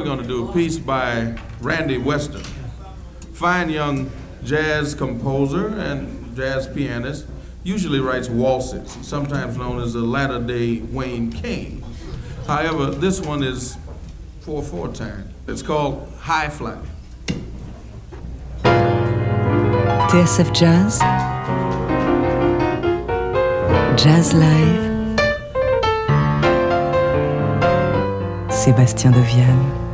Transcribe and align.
We're 0.00 0.06
going 0.06 0.22
to 0.22 0.26
do 0.26 0.48
a 0.48 0.52
piece 0.54 0.78
by 0.78 1.36
Randy 1.60 1.98
Weston, 1.98 2.42
fine 3.34 3.68
young 3.68 4.10
jazz 4.42 4.94
composer 4.94 5.68
and 5.78 6.34
jazz 6.34 6.66
pianist. 6.66 7.26
Usually 7.64 8.00
writes 8.00 8.30
waltzes, 8.30 8.96
sometimes 9.06 9.58
known 9.58 9.78
as 9.78 9.92
the 9.92 10.00
latter 10.00 10.40
day 10.40 10.78
Wayne 10.80 11.30
Kane. 11.30 11.84
However, 12.46 12.86
this 12.86 13.20
one 13.20 13.42
is 13.42 13.76
4 14.40 14.62
4 14.62 14.88
time. 14.88 15.28
It's 15.46 15.60
called 15.60 16.10
High 16.18 16.48
Fly. 16.48 16.78
TSF 20.08 20.54
Jazz, 20.54 20.98
Jazz 24.02 24.32
Live, 24.32 24.80
Sébastien 28.48 29.12
Devienne. 29.12 29.89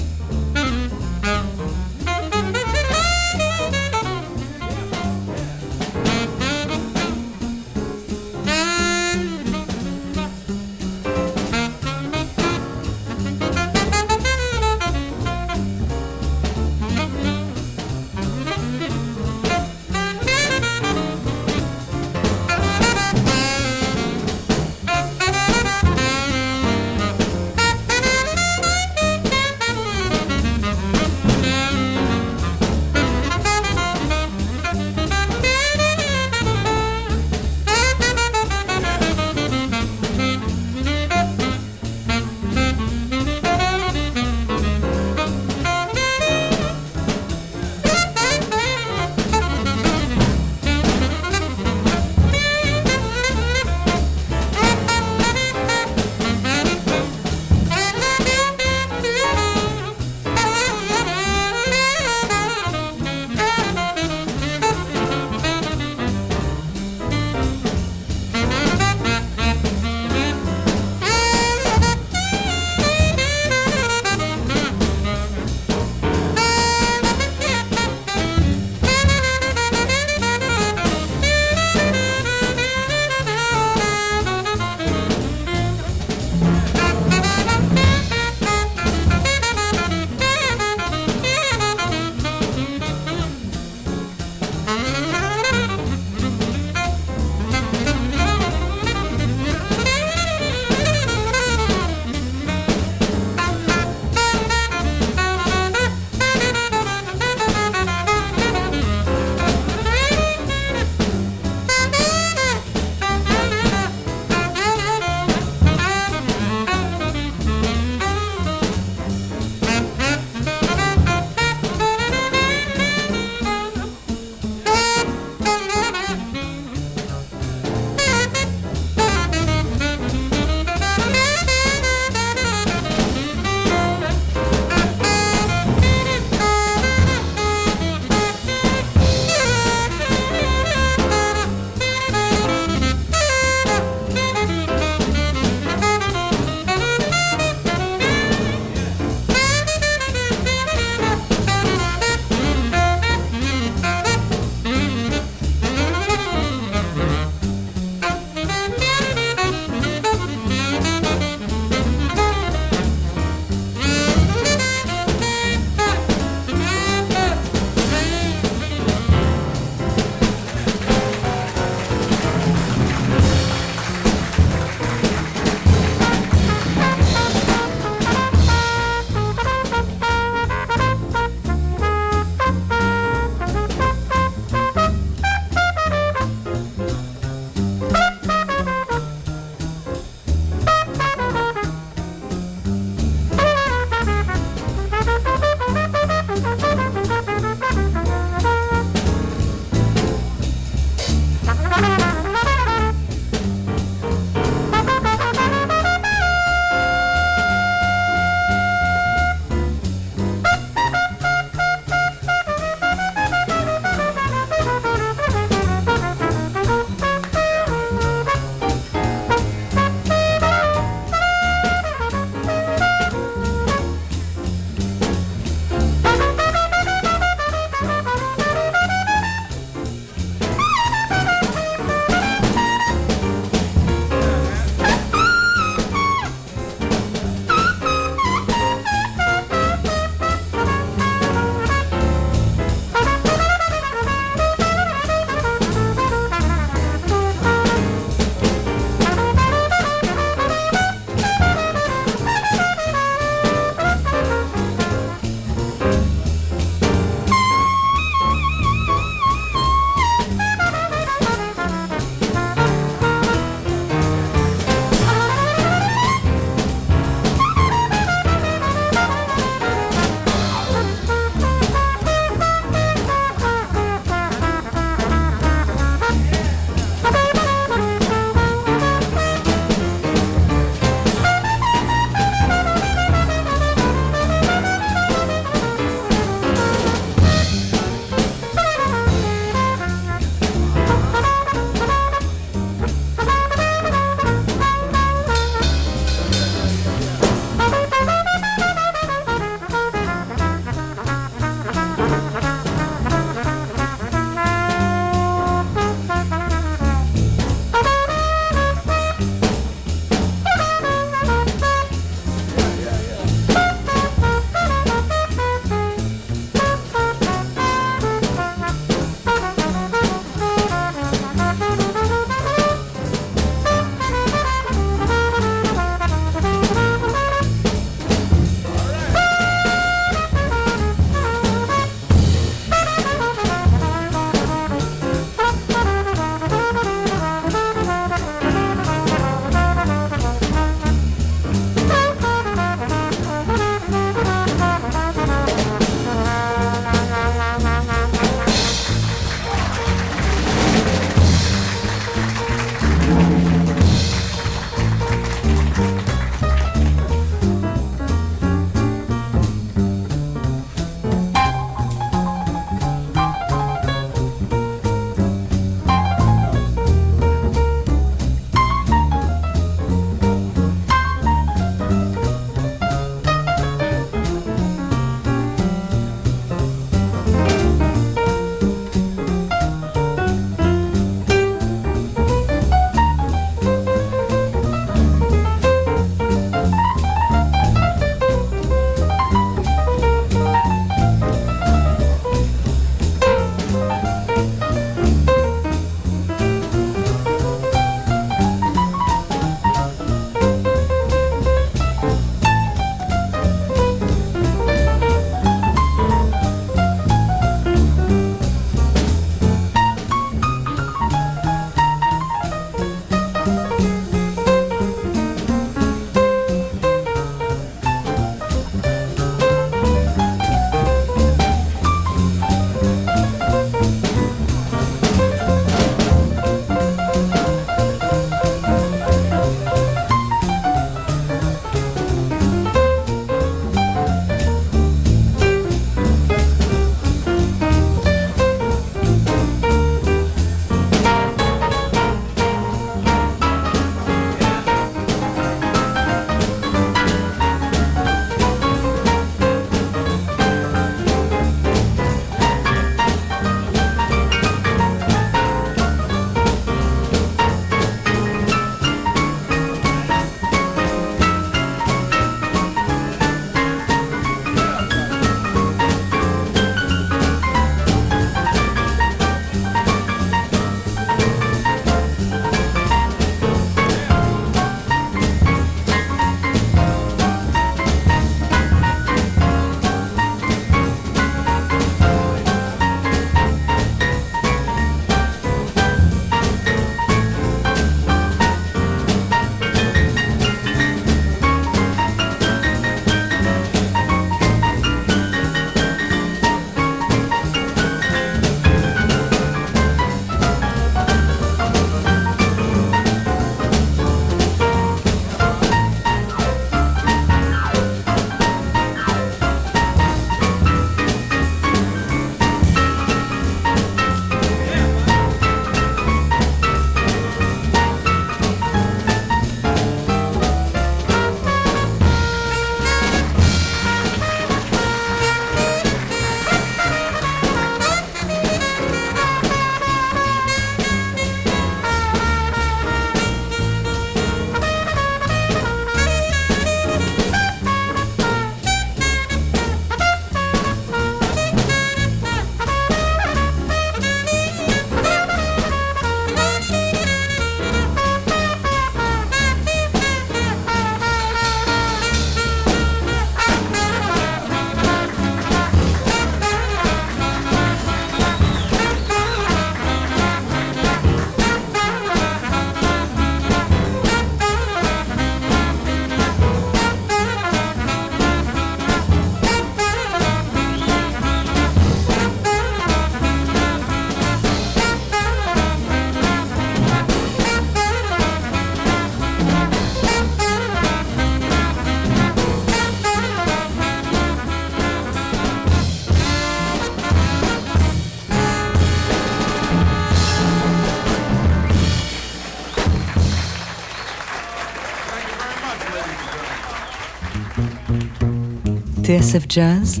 TSF 599.14 599.46
Jazz, 599.48 600.00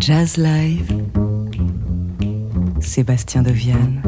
Jazz 0.00 0.36
Live, 0.36 0.92
Sébastien 2.80 3.42
Devienne. 3.44 4.02